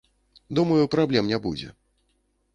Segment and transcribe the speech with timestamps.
[0.59, 1.69] Думаю, праблем не будзе.